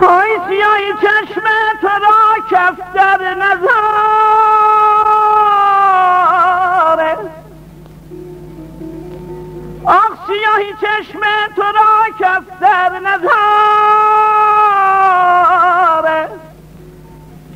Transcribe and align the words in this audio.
های 0.00 0.32
سیاهی 0.48 0.92
چشم 1.02 1.46
تو 1.80 1.88
را 1.88 2.18
در 2.94 3.34
نظاره 3.34 3.64
آخ 9.84 10.12
سیاهی 10.26 10.72
چشم 10.80 11.20
تو 11.56 11.62
را 11.62 12.04
در 12.60 12.90
نظاره 12.98 14.34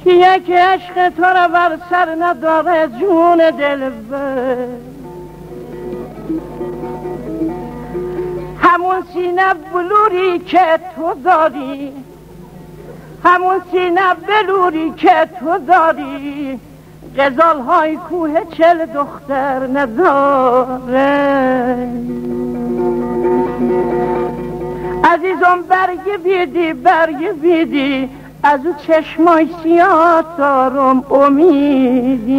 یک 0.06 0.50
عشق 0.50 1.08
تو 1.08 1.22
را 1.22 1.48
بر 1.48 1.78
سر 1.90 2.16
نداره 2.20 2.88
جون 3.00 3.50
دل 3.50 3.90
همون 8.62 9.02
سینه 9.12 9.54
بلوری 9.54 10.38
که 10.38 10.80
تو 10.96 11.14
داری 11.24 11.92
همون 13.24 13.60
سینه 13.72 14.14
بلوری 14.14 14.92
که 14.96 15.28
تو 15.40 15.58
داری 15.58 16.60
غزال 17.18 17.60
های 17.60 17.96
کوه 17.96 18.44
چل 18.58 18.86
دختر 18.86 19.66
نداره 19.66 21.08
عزیزم 25.04 25.62
برگ 25.68 26.22
بیدی 26.24 26.72
برگ 26.72 27.40
بیدی. 27.40 28.08
از 28.42 28.60
او 28.66 28.74
چشمای 28.86 29.48
سیاه 29.62 30.24
دارم 30.38 31.04
امیدی. 31.12 32.38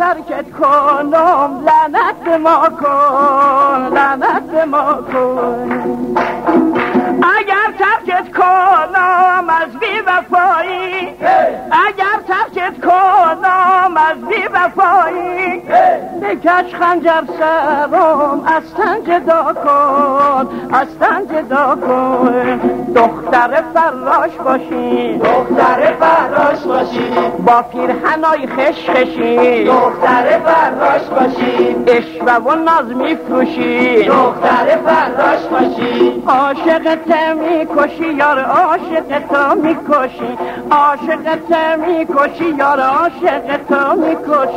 ترکت 0.00 0.50
کنم 0.58 1.64
لعنت 1.66 2.40
ما 2.40 2.68
کن 2.68 3.94
لعنت 3.94 4.66
ما 4.66 4.98
کن 5.12 6.16
اگر 7.38 7.72
ترکت 7.78 8.32
کنم 8.32 9.44
از 9.48 9.78
بی 9.80 10.00
وفایی 10.06 11.08
اگر 11.86 12.18
ترکت 12.28 12.80
کنم 12.80 13.96
از 13.96 14.28
بی 14.28 14.48
وفایی 14.60 15.62
بکش 16.22 16.74
خنجر 16.74 17.22
سرم 17.38 18.42
از 18.46 18.62
تن 18.76 19.02
جدا 19.04 19.54
کن 19.64 20.48
از 20.72 20.86
تن 21.00 21.26
جدا 21.26 21.76
کن. 21.76 22.60
دختر 22.96 23.62
فراش 23.74 24.30
باشی. 24.44 25.18
دختر 25.18 25.92
فراش 26.00 26.62
باشی. 26.62 27.10
با 27.46 27.62
پیرهنای 27.62 28.46
خش 28.46 28.90
خشی. 28.90 29.64
دختر 29.64 30.38
فراش 30.38 31.02
باشی. 31.02 31.76
اشوه 31.86 32.34
و 32.34 32.54
ناز 32.54 32.86
میفروشی. 32.96 34.04
دختر 34.04 34.76
فراش 34.86 35.42
باشی. 35.50 36.22
عاشق 36.26 36.98
می‌کشی 37.34 38.12
یار 38.12 38.38
عاشق 38.38 39.18
تو 39.28 39.54
می‌کشی. 39.54 40.38
عاشق 40.70 41.36
تو 41.48 41.80
می‌کشی 41.86 42.48
یار 42.58 42.80
عاشق 42.80 43.56
تو 43.68 43.96
می‌کشی. 43.96 44.49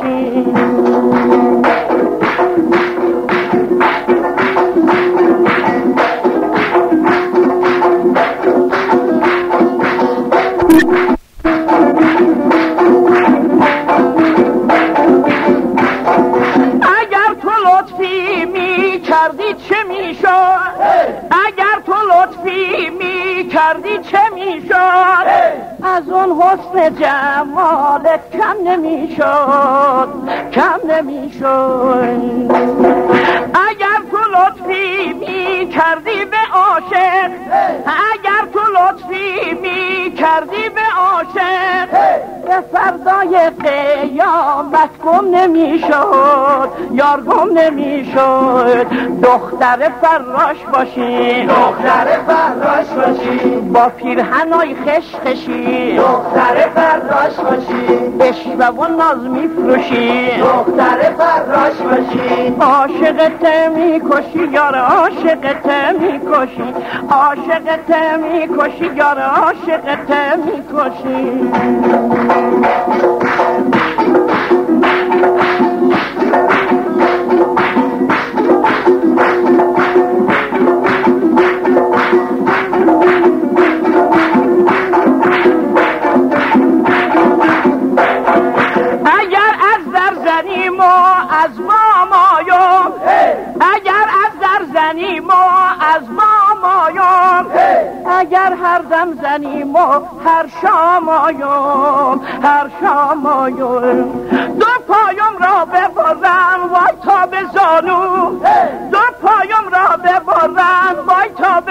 اگر 21.32 21.82
تو 21.86 21.94
لطفی 21.94 22.90
می 22.90 23.48
کردی 23.48 24.00
چه 24.12 24.30
می‌شد؟ 24.30 25.33
از 25.84 26.10
اون 26.10 26.42
حسن 26.42 26.96
جمالت 26.96 28.32
کم 28.32 28.56
نمی‌شد 28.70 30.10
کم 30.54 30.80
نمی‌شد. 30.88 32.52
اگر 33.70 34.00
تو 34.12 34.18
لطفی 34.18 35.14
می 35.14 35.70
کردی 35.70 36.26
به 36.26 36.38
عاشق 36.54 37.32
اگر 37.86 38.44
تو 38.54 38.60
لطفی 38.60 39.54
می 39.62 40.14
کردی 40.14 40.70
به 40.70 40.83
عاشق 41.24 41.90
به 42.48 42.64
فردای 42.74 43.50
قیامت 43.50 44.90
گم 45.06 45.36
نمی‌شد. 45.36 46.70
یار 46.92 47.22
گم 47.22 47.58
نمی‌شد. 47.58 48.88
دختر 49.24 49.90
فراش 50.02 50.58
باشی. 50.74 51.46
دختر 51.46 52.08
فراش 52.28 52.88
باشی. 52.88 53.56
با 53.74 53.90
پیرهنای 53.90 54.76
خش 54.76 55.16
خشی. 55.26 55.98
دختر 55.98 56.70
فراش 56.76 57.36
باشی. 57.36 58.14
اشوه 58.20 58.68
و 58.68 58.88
ناز 58.88 59.24
میفروشی. 59.24 60.32
دختر 60.42 61.12
فراش 61.18 61.74
باشی. 61.74 62.56
عاشقت 62.62 63.46
می‌کشی 63.76 64.44
یار 64.52 64.76
عاشقت 64.76 65.66
می‌کشی. 66.00 66.74
عاشقت 67.12 67.90
می‌کشی 68.18 68.92
یار 68.96 69.20
عاشقت 69.20 70.38
می‌کشی. 70.46 71.13
اگر 71.14 71.44
اگر 98.24 98.54
هر 98.64 98.80
دم 98.80 99.14
زنیم 99.22 99.76
و 99.76 99.80
هر 100.26 100.46
شام 100.62 101.10
آیم 101.10 102.22
هر 102.44 102.70
شام 102.82 103.26
آیم. 103.26 104.04
دو 104.60 104.66
پایم 104.88 105.38
را 105.40 105.66
ببرم 105.66 106.70
وای 106.72 106.94
تا 107.06 107.26
به 107.26 107.38
زانو. 107.54 108.30
دو 108.92 109.00
پایم 109.22 109.70
را 109.72 109.98
ببرم 109.98 110.96
وای 111.08 111.30
تا 111.38 111.62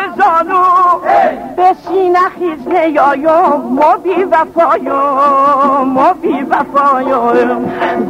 به 2.02 2.08
سینه 2.08 2.28
خیز 2.38 2.68
نیایم 2.68 3.62
ما 3.70 3.96
بی 3.96 4.24
وفایم 4.24 4.92
ما 5.84 6.12
بی 6.12 6.42
وفایم 6.42 7.64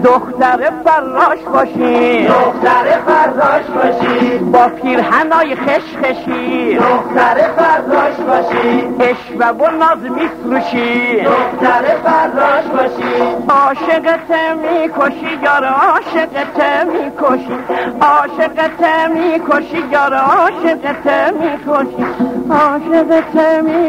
دختر 0.05 0.71
فراش 0.85 1.39
باشی 1.53 2.27
دختر 2.27 3.00
فراش 3.06 3.65
باشی 3.65 4.39
با 4.39 4.69
پیرهنای 4.69 5.55
خش 5.55 5.97
خشی 6.03 6.75
دختر 6.75 7.35
فراش 7.56 8.15
باشی 8.15 8.89
اشوه 9.00 9.47
و 9.47 9.71
ناز 9.71 9.99
میفروشی 10.03 11.21
دختر 11.21 11.85
فراش 12.05 12.65
باشی 12.65 13.23
عاشقت 13.49 14.31
می‌کشی 14.56 15.38
یار 15.43 15.65
عاشقت 15.65 16.87
می‌کشی 16.87 17.56
عاشقت 18.00 19.09
می‌کشی 19.15 19.85
یار 19.93 20.15
عاشقت 20.15 21.33
می‌کشی 21.33 22.06
عاشقت 22.50 23.37
می‌کشی 23.62 23.81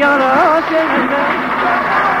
یار 0.00 0.20
عاشقت 0.22 2.15